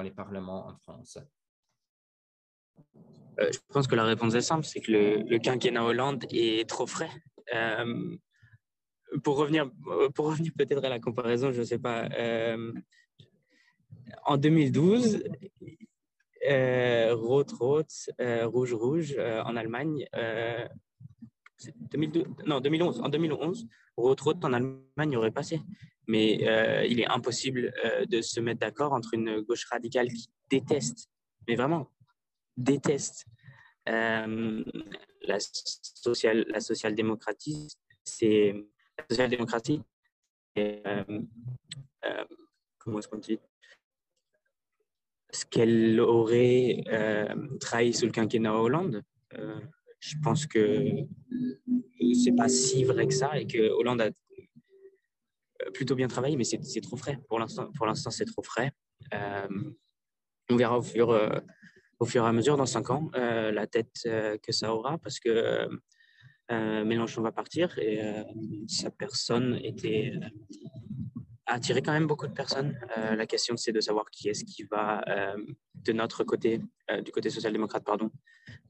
les 0.01 0.11
parlements 0.11 0.67
en 0.67 0.75
France 0.75 1.19
euh, 3.39 3.49
Je 3.51 3.59
pense 3.69 3.87
que 3.87 3.95
la 3.95 4.03
réponse 4.03 4.33
est 4.35 4.41
simple, 4.41 4.65
c'est 4.65 4.81
que 4.81 4.91
le, 4.91 5.37
quinquennat 5.39 5.83
Hollande 5.83 6.25
est 6.31 6.67
trop 6.69 6.87
frais. 6.87 7.11
Euh, 7.53 8.17
pour 9.23 9.37
revenir, 9.37 9.69
pour 10.13 10.27
revenir 10.27 10.51
peut-être 10.57 10.83
à 10.83 10.89
la 10.89 10.99
comparaison, 10.99 11.51
je 11.51 11.59
ne 11.59 11.65
sais 11.65 11.79
pas, 11.79 12.05
euh, 12.17 12.73
en 14.25 14.37
2012, 14.37 15.23
euh, 16.49 17.15
Rot, 17.15 17.45
Rot, 17.59 17.83
euh, 18.19 18.47
Rouge, 18.47 18.73
Rouge 18.73 19.17
en 19.17 19.55
Allemagne. 19.55 20.05
2002, 21.91 22.25
non, 22.45 22.59
2011. 22.59 23.01
En 23.01 23.09
2011, 23.09 23.67
Rot, 23.97 24.15
Rot 24.21 24.33
en 24.43 24.53
Allemagne 24.53 25.17
aurait 25.17 25.31
passé. 25.31 25.61
Mais 26.07 26.33
il 26.87 26.99
est 26.99 27.07
impossible 27.07 27.73
de 28.07 28.21
se 28.21 28.39
mettre 28.39 28.59
d'accord 28.59 28.93
entre 28.93 29.13
une 29.13 29.41
gauche 29.41 29.65
radicale 29.65 30.09
qui 30.09 30.29
déteste, 30.49 31.09
mais 31.47 31.55
vraiment 31.55 31.89
déteste 32.57 33.25
la 33.85 35.39
social 35.39 36.45
la 36.49 36.59
social-démocratie, 36.59 37.67
c'est 38.03 38.53
la 38.97 39.05
social-démocratie. 39.09 39.81
comment 42.79 42.99
est-ce 42.99 43.07
qu'on 43.07 43.17
dit? 43.17 43.39
Ce 45.31 45.45
qu'elle 45.45 45.99
aurait 45.99 46.83
euh, 46.87 47.57
trahi 47.59 47.93
sous 47.93 48.05
le 48.05 48.11
quinquennat 48.11 48.53
Hollande. 48.53 49.03
Euh, 49.33 49.59
je 49.99 50.15
pense 50.23 50.45
que 50.45 51.05
c'est 52.23 52.35
pas 52.35 52.47
si 52.47 52.83
vrai 52.83 53.07
que 53.07 53.13
ça 53.13 53.37
et 53.37 53.47
que 53.47 53.69
Hollande 53.69 54.01
a 54.01 54.11
plutôt 55.73 55.95
bien 55.95 56.07
travaillé, 56.07 56.37
mais 56.37 56.43
c'est 56.43 56.81
trop 56.81 56.95
frais. 56.95 57.19
Pour 57.27 57.39
l'instant, 57.39 57.71
pour 57.75 57.85
l'instant, 57.85 58.11
c'est 58.11 58.25
trop 58.25 58.43
frais. 58.43 58.71
Euh, 59.13 59.47
on 60.49 60.55
verra 60.55 60.77
au 60.77 60.83
fur, 60.83 61.11
au 61.99 62.05
fur 62.05 62.23
et 62.25 62.27
à 62.27 62.31
mesure, 62.31 62.57
dans 62.57 62.65
cinq 62.65 62.89
ans, 62.89 63.09
la 63.13 63.67
tête 63.67 63.93
que 64.03 64.51
ça 64.51 64.73
aura, 64.73 64.97
parce 64.97 65.19
que 65.19 65.67
Mélenchon 66.49 67.21
va 67.21 67.31
partir 67.31 67.77
et 67.79 68.01
sa 68.67 68.91
personne 68.91 69.59
était 69.63 70.13
a 71.45 71.53
attiré 71.53 71.81
quand 71.81 71.93
même 71.93 72.07
beaucoup 72.07 72.27
de 72.27 72.33
personnes. 72.33 72.77
Euh, 72.97 73.15
la 73.15 73.25
question, 73.25 73.55
c'est 73.57 73.71
de 73.71 73.79
savoir 73.79 74.09
qui 74.09 74.29
est-ce 74.29 74.43
qui 74.45 74.63
va, 74.63 75.03
euh, 75.07 75.37
de 75.75 75.93
notre 75.93 76.23
côté, 76.23 76.61
euh, 76.89 77.01
du 77.01 77.11
côté 77.11 77.29
social-démocrate, 77.29 77.83
pardon, 77.83 78.09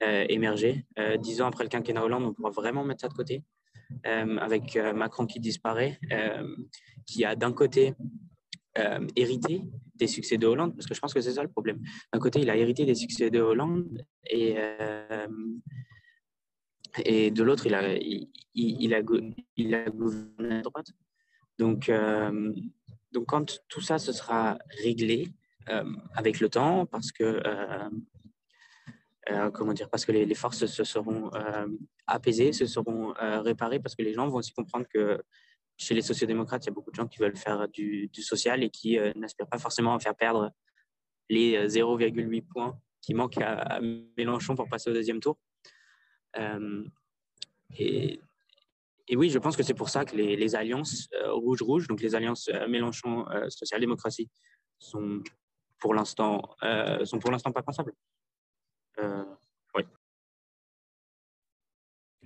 émerger. 0.02 0.86
dix 1.20 1.42
ans 1.42 1.48
après 1.48 1.64
le 1.64 1.70
quinquennat 1.70 2.04
Hollande, 2.04 2.24
on 2.24 2.34
pourra 2.34 2.50
vraiment 2.50 2.84
mettre 2.84 3.02
ça 3.02 3.08
de 3.08 3.14
côté. 3.14 3.44
avec 4.04 4.76
Macron 4.76 5.26
qui 5.26 5.40
disparaît, 5.40 6.00
qui 7.06 7.24
a 7.24 7.36
d'un 7.36 7.54
côté 7.54 7.94
hérité 9.16 9.62
des 9.96 10.08
succès 10.08 10.38
de 10.38 10.48
Hollande, 10.48 10.76
parce 10.76 10.88
que 10.88 10.94
je 10.94 11.00
pense 11.00 11.14
que 11.14 11.22
c'est 11.22 11.34
ça 11.34 11.44
le 11.44 11.50
problème. 11.50 11.80
D'un 12.12 12.20
côté, 12.20 12.42
il 12.42 12.50
a 12.50 12.58
hérité 12.58 12.86
des 12.86 12.96
succès 12.96 13.30
de 13.30 13.40
Hollande 13.40 14.06
et, 14.30 14.58
et 17.04 17.32
de 17.32 17.44
l'autre, 17.44 17.66
il 17.66 17.76
a, 17.76 17.96
il, 17.96 18.94
a, 18.94 19.02
il 19.58 19.76
a 19.76 19.90
gouverné 19.90 20.56
à 20.56 20.62
droite. 20.62 20.88
Donc, 21.58 21.90
euh, 21.90 22.54
donc 23.12 23.26
quand 23.28 23.62
tout 23.68 23.82
ça 23.82 23.98
se 23.98 24.12
sera 24.12 24.58
réglé 24.84 25.30
euh, 25.70 25.84
avec 26.14 26.40
le 26.40 26.50
temps, 26.50 26.86
parce 26.86 27.12
que 27.12 27.42
euh, 27.46 27.90
comment 29.52 29.74
dire, 29.74 29.90
parce 29.90 30.06
que 30.06 30.12
les, 30.12 30.36
forces 30.36 30.66
se 30.68 30.84
seront 30.84 31.32
apaisées, 32.06 32.54
se 32.54 32.68
seront 32.68 33.14
réparées, 33.18 33.80
parce 33.80 33.96
que 33.96 34.04
les 34.04 34.14
gens 34.14 34.28
vont 34.28 34.38
aussi 34.38 34.54
comprendre 34.54 34.86
que 34.88 35.20
chez 35.78 35.94
les 35.94 36.02
sociodémocrates, 36.02 36.66
il 36.66 36.68
y 36.68 36.70
a 36.70 36.74
beaucoup 36.74 36.92
de 36.92 36.96
gens 36.96 37.08
qui 37.08 37.20
veulent 37.20 37.36
faire 37.36 37.68
du, 37.68 38.10
social 38.14 38.64
et 38.64 38.70
qui 38.70 38.98
n'aspirent 39.16 39.48
pas 39.48 39.60
forcément 39.60 39.96
à 39.96 40.00
faire 40.00 40.16
perdre 40.16 40.52
les 41.30 41.68
0,8 41.68 42.46
points 42.48 42.80
qui 43.02 43.14
manquent 43.14 43.42
à, 43.42 43.80
Mélenchon 44.18 44.56
pour 44.56 44.70
passer 44.70 44.90
au 44.90 44.94
deuxième 44.94 45.20
tour. 45.20 45.38
et 47.78 48.20
et 49.08 49.16
oui, 49.16 49.30
je 49.30 49.38
pense 49.38 49.56
que 49.56 49.64
c'est 49.64 49.74
pour 49.74 49.90
ça 49.90 50.04
que 50.06 50.16
les, 50.16 50.56
alliances 50.56 51.08
euh, 51.14 51.32
rouge-rouge, 51.34 51.88
donc 51.88 52.02
les 52.02 52.16
alliances 52.16 52.50
euh, 52.50 52.68
Mélenchon 52.68 53.28
euh, 53.30 53.50
social-démocratie, 53.50 54.30
sont 54.80 55.22
pour 55.80 55.94
l'instant 55.94 56.56
sont 57.04 57.20
pour 57.20 57.32
l'instant 57.32 57.52
pas 57.52 57.62
pensables. 57.62 57.94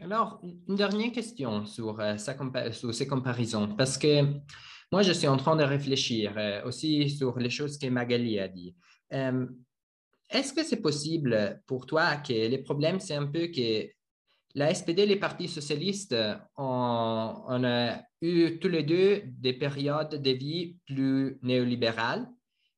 Alors, 0.02 0.42
une 0.44 0.76
dernière 0.76 1.12
question 1.12 1.66
sur, 1.66 2.02
sur, 2.18 2.94
ces 2.94 3.08
comparaisons, 3.08 3.76
parce 3.76 3.98
que 3.98 4.22
moi, 4.92 5.02
je 5.02 5.12
suis 5.12 5.28
en 5.28 5.38
train 5.38 5.56
de 5.56 5.64
réfléchir 5.64 6.34
aussi 6.66 7.10
sur 7.10 7.38
les 7.38 7.50
choses 7.50 7.78
que 7.78 7.88
Magali 7.88 8.40
a 8.40 8.48
dit. 8.48 8.76
Est-ce 9.12 10.54
que 10.54 10.64
c'est 10.64 10.82
possible 10.82 11.62
pour 11.66 11.86
toi 11.86 12.18
que 12.18 12.34
les 12.34 12.60
problèmes, 12.60 13.00
c'est 13.00 13.16
un 13.16 13.26
peu 13.26 13.48
que 13.48 13.90
la 14.56 14.74
SPD 14.74 15.04
et 15.04 15.06
les 15.06 15.16
partis 15.16 15.48
socialistes 15.48 16.16
ont, 16.58 17.98
eu 18.22 18.60
tous 18.60 18.68
les 18.68 18.84
deux 18.84 19.24
des 19.26 19.54
périodes 19.54 20.22
de 20.22 20.32
vie 20.32 20.76
plus 20.86 21.38
néolibérales, 21.42 22.28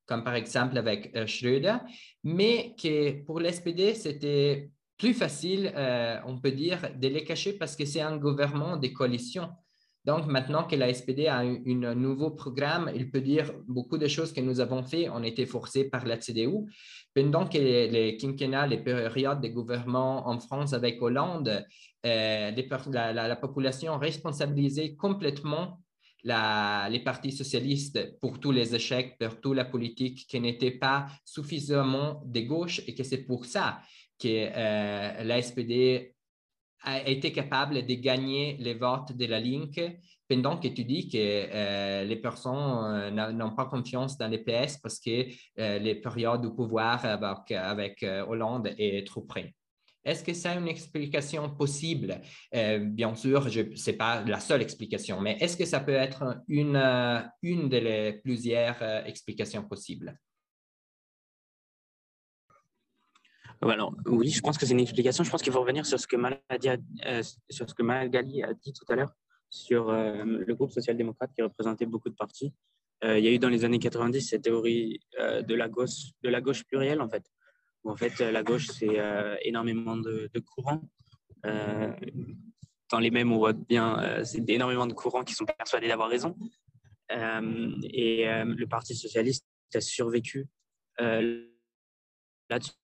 comme 0.05 0.23
par 0.23 0.35
exemple 0.35 0.77
avec 0.77 1.15
euh, 1.15 1.25
Schröder, 1.25 1.77
mais 2.23 2.75
que 2.79 3.23
pour 3.23 3.39
l'SPD, 3.39 3.95
c'était 3.95 4.69
plus 5.01 5.15
facile, 5.15 5.73
euh, 5.75 6.19
on 6.27 6.37
peut 6.37 6.51
dire, 6.51 6.79
de 6.95 7.07
les 7.07 7.23
cacher 7.23 7.53
parce 7.53 7.75
que 7.75 7.85
c'est 7.85 8.01
un 8.01 8.17
gouvernement 8.17 8.77
de 8.77 8.87
coalition. 8.89 9.49
Donc, 10.05 10.27
maintenant 10.27 10.63
que 10.63 10.75
la 10.75 10.93
SPD 10.93 11.25
a 11.25 11.39
un, 11.39 11.95
nouveau 11.95 12.29
programme, 12.29 12.91
il 12.93 13.09
peut 13.09 13.21
dire 13.21 13.51
beaucoup 13.67 13.97
de 13.97 14.07
choses 14.07 14.31
que 14.31 14.41
nous 14.41 14.59
avons 14.59 14.83
fait 14.83 15.09
ont 15.09 15.23
été 15.23 15.47
forcées 15.47 15.85
par 15.89 16.05
la 16.05 16.17
CDU. 16.17 16.69
Pendant 17.15 17.47
que 17.47 17.57
les, 17.57 18.15
quinquennats, 18.17 18.67
les 18.67 18.77
périodes 18.77 19.41
de 19.41 19.47
gouvernement 19.47 20.27
en 20.27 20.39
France 20.39 20.73
avec 20.73 21.01
Hollande, 21.01 21.65
euh, 22.05 22.51
la, 22.91 23.35
population 23.37 23.97
responsabilisait 23.97 24.93
complètement 24.93 25.81
les 26.23 27.01
partis 27.03 27.31
socialistes 27.31 28.19
pour 28.19 28.39
tous 28.39 28.51
les 28.51 28.75
échecs, 28.75 29.17
pour 29.19 29.41
toute 29.41 29.55
la 29.55 29.65
politique 29.65 30.27
qui 30.27 30.39
n'était 30.39 30.77
pas 30.85 31.07
suffisamment 31.25 32.21
de 32.27 32.41
gauche 32.41 32.81
et 32.85 32.93
que 32.93 33.03
c'est 33.03 33.25
pour 33.25 33.45
ça 33.45 33.81
que 34.21 34.27
euh, 34.27 35.23
la 35.23 35.41
a 36.83 37.07
été 37.07 37.31
capable 37.31 37.85
de 37.85 37.93
gagner 37.95 38.57
les 38.59 38.73
votes 38.73 39.15
de 39.15 39.25
la 39.25 39.39
ligne 39.39 39.69
pendant 40.27 40.57
que 40.57 40.69
tu 40.69 40.83
dis 40.83 41.09
que 41.09 41.17
euh, 41.17 42.03
les 42.05 42.15
personnes 42.15 43.11
euh, 43.17 43.31
n'ont 43.31 43.53
pas 43.53 43.65
confiance 43.65 44.17
dans 44.17 44.27
les 44.27 44.39
PS 44.39 44.77
parce 44.77 44.99
que 44.99 45.27
euh, 45.59 45.77
les 45.79 45.95
périodes 45.95 46.41
de 46.41 46.47
pouvoir 46.47 47.03
avec, 47.05 48.05
Hollande 48.27 48.73
est 48.77 49.05
trop 49.05 49.21
près. 49.21 49.53
Est-ce 50.03 50.23
que 50.23 50.33
c'est 50.33 50.55
une 50.57 50.67
explication 50.67 51.49
possible? 51.51 52.21
bien 52.51 53.13
sûr, 53.13 53.51
ce 53.51 53.91
n'est 53.91 53.97
pas 53.97 54.23
la 54.23 54.39
seule 54.39 54.63
explication, 54.63 55.21
mais 55.21 55.37
est-ce 55.39 55.55
que 55.55 55.65
ça 55.65 55.79
peut 55.79 55.93
être 55.93 56.41
une, 56.47 56.81
une 57.43 57.69
des 57.69 58.19
plusieurs 58.23 58.81
explications 59.05 59.63
possibles? 59.63 60.17
Alors, 63.61 63.95
oui, 64.05 64.29
je 64.29 64.41
pense 64.41 64.57
que 64.57 64.65
c'est 64.65 64.73
une 64.73 64.79
explication. 64.79 65.23
Je 65.23 65.29
pense 65.29 65.41
qu'il 65.43 65.53
faut 65.53 65.61
revenir 65.61 65.85
sur 65.85 65.99
ce 65.99 66.07
que 66.07 66.15
Magali 66.15 66.67
a, 66.67 66.77
euh, 67.05 67.23
sur 67.49 67.69
ce 67.69 67.75
que 67.75 67.83
Magali 67.83 68.41
a 68.43 68.53
dit 68.53 68.73
tout 68.73 68.85
à 68.89 68.95
l'heure 68.95 69.13
sur 69.49 69.89
euh, 69.89 70.23
le 70.23 70.55
groupe 70.55 70.71
social-démocrate 70.71 71.31
qui 71.35 71.41
représentait 71.41 71.85
beaucoup 71.85 72.09
de 72.09 72.15
partis. 72.15 72.53
Euh, 73.03 73.19
il 73.19 73.25
y 73.25 73.27
a 73.27 73.31
eu 73.31 73.37
dans 73.37 73.49
les 73.49 73.63
années 73.63 73.79
90 73.79 74.21
cette 74.21 74.43
théorie 74.43 74.99
de, 75.17 75.53
la 75.53 75.69
gauche, 75.69 76.13
de 76.23 76.29
la 76.29 76.41
gauche 76.41 76.63
plurielle, 76.63 77.01
en 77.01 77.09
fait. 77.09 77.23
En 77.83 77.95
fait, 77.95 78.19
la 78.19 78.43
gauche, 78.43 78.67
c'est 78.67 78.99
énormément 79.41 79.97
de, 79.97 80.29
courants. 80.39 80.81
dans 81.43 82.99
les 82.99 83.09
mêmes, 83.09 83.31
on 83.31 83.37
voit 83.37 83.53
bien, 83.53 84.23
c'est 84.23 84.47
énormément 84.49 84.85
de 84.85 84.93
courants 84.93 85.23
qui 85.23 85.33
sont 85.33 85.45
persuadés 85.45 85.87
d'avoir 85.87 86.09
raison. 86.09 86.35
et 87.09 88.25
le 88.25 88.65
Parti 88.65 88.95
socialiste 88.95 89.47
a 89.73 89.81
survécu 89.81 90.47
là-dessus 90.99 92.80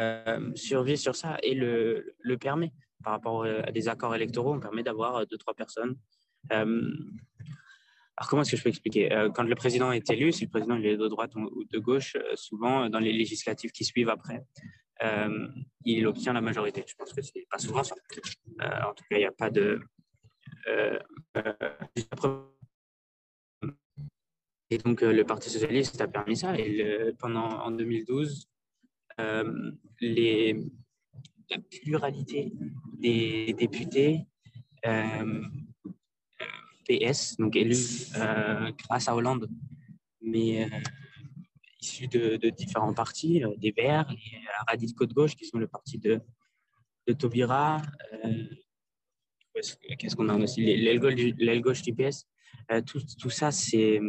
Euh, 0.00 0.50
survie 0.54 0.96
sur 0.96 1.14
ça 1.14 1.36
et 1.42 1.54
le, 1.54 2.14
le, 2.20 2.38
permet. 2.38 2.72
Par 3.04 3.12
rapport 3.12 3.44
à 3.44 3.70
des 3.70 3.88
accords 3.88 4.14
électoraux, 4.14 4.54
on 4.54 4.60
permet 4.60 4.82
d'avoir 4.82 5.16
euh, 5.16 5.24
deux, 5.26 5.36
trois 5.36 5.52
personnes. 5.54 5.96
Euh, 6.52 6.64
alors, 8.16 8.28
comment 8.28 8.42
est-ce 8.42 8.52
que 8.52 8.56
je 8.56 8.62
peux 8.62 8.68
expliquer? 8.70 9.08
Quand 9.34 9.44
le 9.44 9.54
président 9.54 9.92
est 9.92 10.10
élu, 10.10 10.30
si 10.32 10.44
le 10.44 10.50
président 10.50 10.76
est 10.76 10.96
de 10.96 11.08
droite 11.08 11.34
ou 11.36 11.64
de 11.64 11.78
gauche, 11.78 12.18
souvent 12.34 12.90
dans 12.90 12.98
les 12.98 13.12
législatives 13.12 13.70
qui 13.70 13.82
suivent 13.82 14.10
après, 14.10 14.44
il 15.86 16.06
obtient 16.06 16.34
la 16.34 16.42
majorité. 16.42 16.84
Je 16.86 16.94
pense 16.96 17.14
que 17.14 17.22
c'est 17.22 17.46
pas 17.50 17.58
souvent 17.58 17.82
ça. 17.82 17.94
en 18.60 18.92
tout 18.92 19.04
cas, 19.08 19.16
il 19.16 19.20
n'y 19.20 19.24
a 19.24 19.32
pas 19.32 19.48
de. 19.48 19.80
Et 24.68 24.76
donc, 24.76 25.00
le 25.00 25.24
Parti 25.24 25.48
socialiste 25.48 25.98
a 26.02 26.06
permis 26.06 26.36
ça. 26.36 26.58
Et 26.58 27.14
pendant, 27.18 27.48
en 27.48 27.70
2012, 27.70 28.50
les, 30.00 30.56
la 31.50 31.58
pluralité 31.58 32.52
des 32.98 33.54
députés 33.58 34.26
PS, 36.88 37.36
donc 37.38 37.56
élus 37.56 38.10
grâce 38.78 39.08
à 39.08 39.14
Hollande, 39.14 39.48
mais 40.22 40.68
issus 41.80 42.08
de, 42.08 42.50
différents 42.50 42.94
partis, 42.94 43.42
des 43.58 43.72
Verts, 43.72 44.10
les 44.10 44.38
radicaux 44.68 45.06
de 45.06 45.14
gauche 45.14 45.34
qui 45.34 45.46
sont 45.46 45.58
le 45.58 45.68
parti 45.68 45.98
de, 45.98 46.20
de 47.06 47.12
Taubira, 47.12 47.82
qu'est-ce 49.98 50.16
qu'on 50.16 50.28
a 50.28 50.36
aussi 50.36 50.62
L'aile 50.62 51.60
gauche 51.60 51.82
du 51.82 51.94
PS. 51.94 52.26
Euh, 52.70 52.80
tout, 52.82 53.00
tout, 53.18 53.30
ça, 53.30 53.50
c'est. 53.50 54.00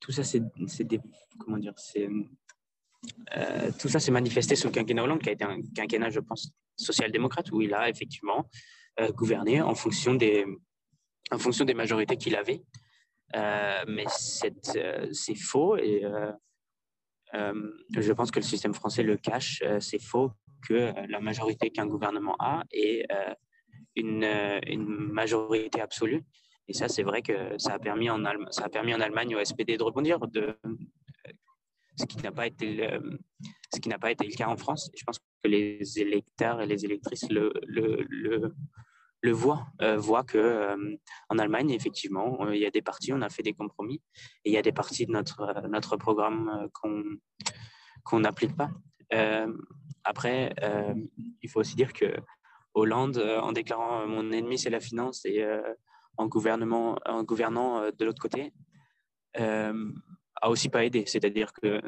Tout 0.00 0.12
ça, 0.12 0.22
c'est 0.24 0.84
des. 0.84 1.00
Comment 1.38 1.58
dire 1.58 1.74
c'est, 1.76 2.08
euh, 3.36 3.70
Tout 3.78 3.88
ça 3.88 4.00
s'est 4.00 4.10
manifesté 4.10 4.56
sous 4.56 4.68
le 4.68 4.72
quinquennat 4.72 5.02
Hollande, 5.02 5.22
qui 5.22 5.28
a 5.28 5.32
été 5.32 5.44
un 5.44 5.60
quinquennat, 5.74 6.10
je 6.10 6.20
pense, 6.20 6.50
social-démocrate, 6.76 7.50
où 7.52 7.62
il 7.62 7.74
a 7.74 7.88
effectivement 7.88 8.48
euh, 9.00 9.10
gouverné 9.12 9.60
en 9.62 9.74
fonction 9.74 10.14
des, 10.14 10.44
majorités 11.74 12.16
qu'il 12.16 12.36
avait. 12.36 12.62
mais 13.34 14.04
c'est 14.08 15.34
faux 15.34 15.76
et 15.76 16.02
je 17.32 18.12
pense 18.12 18.30
que 18.30 18.38
le 18.38 18.44
système 18.44 18.74
français 18.74 19.02
le 19.02 19.16
cache. 19.16 19.62
c'est 19.80 20.02
faux 20.02 20.32
que 20.66 20.92
la 21.08 21.20
majorité 21.20 21.70
qu'un 21.70 21.86
gouvernement 21.86 22.36
a 22.38 22.62
est 22.72 23.06
une, 23.96 24.24
euh, 24.24 24.60
majorité 24.76 25.80
absolue. 25.80 26.22
Et 26.68 26.72
ça, 26.72 26.88
c'est 26.88 27.02
vrai 27.02 27.22
que 27.22 27.56
ça 27.58 27.74
a, 27.74 27.78
permis 27.78 28.10
en 28.10 28.24
Allemagne, 28.24 29.36
au 29.36 29.44
SPD 29.44 29.76
de 29.76 29.82
rebondir, 29.82 30.18
ce 31.96 32.04
qui 32.04 32.18
n'a 32.18 32.32
pas 32.32 32.46
été 32.46 32.74
le, 32.74 33.18
ce 33.72 33.80
qui 33.80 33.88
n'a 33.88 33.98
pas 33.98 34.10
été 34.10 34.26
le 34.26 34.34
cas 34.34 34.48
en 34.48 34.56
France. 34.56 34.90
je 34.96 35.04
pense 35.04 35.18
que 35.18 35.48
les 35.48 35.98
électeurs 35.98 36.60
et 36.60 36.66
les 36.66 36.84
électrices 36.84 37.28
le, 37.30 37.52
le, 37.66 38.04
le, 38.08 38.54
le 39.22 39.32
voient, 39.32 39.66
euh, 39.82 39.96
voient 39.96 40.24
que 40.24 40.38
euh, 40.38 40.96
en 41.28 41.38
Allemagne, 41.38 41.70
effectivement, 41.70 42.48
il 42.50 42.60
y 42.60 42.66
a 42.66 42.70
des 42.70 42.82
partis, 42.82 43.12
on 43.12 43.22
a 43.22 43.28
fait 43.28 43.42
des 43.42 43.54
compromis, 43.54 44.02
et 44.44 44.50
il 44.50 44.52
y 44.52 44.58
a 44.58 44.62
des 44.62 44.72
parties 44.72 45.06
de 45.06 45.12
notre, 45.12 45.66
notre 45.68 45.96
programme 45.96 46.68
qu'on 46.72 47.02
qu'on 48.04 48.20
n'applique 48.20 48.56
pas. 48.56 48.70
après, 50.04 50.54
il 51.42 51.50
faut 51.50 51.58
aussi 51.58 51.74
dire 51.74 51.92
que 51.92 52.14
Hollande, 52.76 53.16
euh, 53.16 53.40
en 53.40 53.52
déclarant 53.52 54.02
euh, 54.02 54.06
mon 54.06 54.30
ennemi 54.30 54.58
c'est 54.58 54.70
la 54.70 54.80
finance 54.80 55.24
et 55.24 55.42
euh, 55.42 55.62
en, 56.18 56.26
gouvernement, 56.26 56.98
en 57.06 57.24
gouvernant 57.24 57.90
de 57.90 58.04
l'autre 58.04 58.20
côté, 58.22 58.52
a 60.40 60.50
aussi 60.50 60.68
pas 60.68 60.84
aidé. 60.84 61.04
C'est-à-dire 61.06 61.52
que 61.52 61.80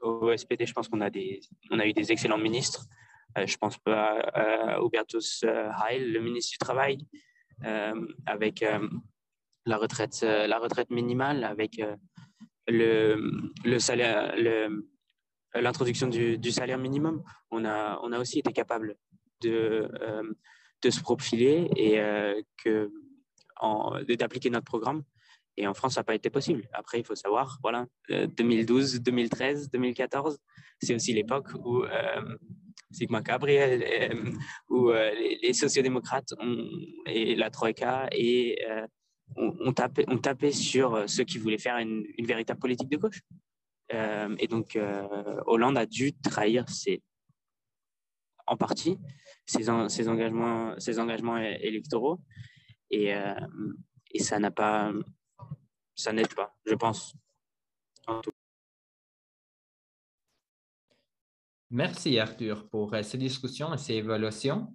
au 0.00 0.36
SPD, 0.36 0.66
je 0.66 0.72
pense 0.72 0.88
qu'on 0.88 1.00
a, 1.00 1.10
des, 1.10 1.40
on 1.70 1.78
a 1.78 1.86
eu 1.86 1.92
des 1.92 2.10
excellents 2.10 2.38
ministres. 2.38 2.86
je 3.36 3.56
pense 3.56 3.78
à, 3.86 4.78
Hubertus 4.80 5.44
Heil, 5.44 6.10
le 6.10 6.20
ministre 6.20 6.52
du 6.52 6.58
Travail, 6.58 6.98
avec 8.26 8.64
la, 9.64 9.76
retraite, 9.76 10.22
la 10.22 10.58
retraite 10.58 10.90
minimale, 10.90 11.44
avec 11.44 11.80
le, 12.66 13.42
le 13.64 13.78
salaire, 13.78 14.34
l'introduction 15.54 16.08
du, 16.08 16.50
salaire 16.50 16.78
minimum. 16.78 17.22
On 17.50 17.64
a, 17.64 17.98
on 18.02 18.12
a 18.12 18.18
aussi 18.18 18.38
été 18.38 18.52
capable 18.52 18.96
de, 19.40 19.90
euh, 20.00 20.34
de 20.82 20.90
se 20.90 21.00
profiler 21.00 21.70
et 21.76 22.00
euh, 22.00 22.40
que 22.62 22.90
d'appliquer 24.18 24.50
notre 24.50 24.64
programme. 24.64 25.04
Et 25.62 25.66
en 25.66 25.74
France, 25.74 25.94
ça 25.94 26.00
n'a 26.00 26.04
pas 26.04 26.14
été 26.14 26.30
possible. 26.30 26.68
Après, 26.72 27.00
il 27.00 27.06
faut 27.06 27.14
savoir, 27.14 27.58
voilà, 27.62 27.86
2012, 28.08 29.00
2013, 29.00 29.70
2014, 29.70 30.38
c'est 30.80 30.94
aussi 30.94 31.12
l'époque 31.12 31.48
où 31.64 31.84
euh, 31.84 32.36
Sigma 32.90 33.22
Gabriel, 33.22 33.82
euh, 33.82 34.30
où 34.68 34.90
les, 34.90 35.52
sociodémocrates 35.52 36.34
et 37.06 37.36
la 37.36 37.50
Troïka 37.50 38.08
et, 38.12 38.58
ont, 39.36 39.72
tapé, 39.72 40.04
ont, 40.08 40.18
tapé, 40.18 40.52
sur 40.52 41.08
ceux 41.08 41.24
qui 41.24 41.38
voulaient 41.38 41.58
faire 41.58 41.78
une, 41.78 42.04
véritable 42.18 42.60
politique 42.60 42.90
de 42.90 42.96
gauche. 42.96 43.20
et 43.90 44.48
donc, 44.48 44.78
Hollande 45.46 45.78
a 45.78 45.86
dû 45.86 46.12
trahir 46.12 46.68
ses, 46.68 47.02
en 48.46 48.56
partie 48.56 48.98
ses, 49.46 50.08
engagements, 50.08 51.36
électoraux. 51.38 52.20
Euh, 52.92 53.34
et 54.12 54.18
ça 54.18 54.38
n'a 54.38 54.50
pas, 54.50 54.92
ça 55.94 56.12
n'aide 56.12 56.34
pas, 56.34 56.54
je 56.66 56.74
pense. 56.74 57.14
Merci 61.70 62.18
Arthur 62.18 62.68
pour 62.68 62.92
euh, 62.92 63.02
ces 63.02 63.16
discussions 63.16 63.72
et 63.72 63.78
ces 63.78 63.94
évaluations. 63.94 64.74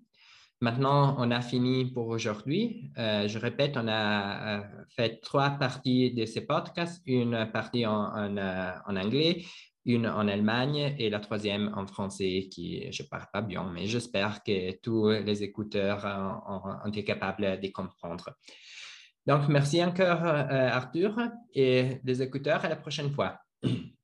Maintenant, 0.60 1.15
on 1.19 1.30
a 1.30 1.41
fini 1.41 1.91
pour 1.91 2.08
aujourd'hui. 2.08 2.91
Euh, 2.97 3.27
je 3.27 3.38
répète, 3.38 3.77
on 3.77 3.88
a 3.88 4.63
fait 4.89 5.19
trois 5.21 5.51
parties 5.51 6.12
de 6.12 6.25
ces 6.25 6.47
podcasts, 6.47 7.03
une 7.06 7.51
partie 7.51 7.86
en, 7.86 8.36
en 8.36 8.95
anglais, 8.95 9.45
une 9.88 10.06
en 10.06 10.27
Allemagne 10.27 10.95
et 10.99 11.10
la 11.10 11.19
troisième 11.19 11.71
en 11.75 11.88
français, 11.88 12.49
qui 12.51 12.91
je 12.91 13.03
ne 13.03 13.08
parle 13.08 13.27
pas 13.32 13.41
bien, 13.41 13.71
mais 13.73 13.88
j'espère 13.88 14.43
que 14.43 14.77
tous 14.82 15.10
les 15.10 15.43
écouteurs 15.43 16.03
ont, 16.47 16.89
été 16.89 17.03
capables 17.03 17.60
de 17.60 17.67
comprendre. 17.69 18.30
Donc, 19.27 19.49
merci 19.49 19.83
encore, 19.83 20.23
euh, 20.23 20.69
Arthur, 20.69 21.17
et 21.53 21.99
les 22.05 22.21
écouteurs, 22.21 22.63
à 22.63 22.69
la 22.69 22.77
prochaine 22.77 23.11
fois. 23.11 23.41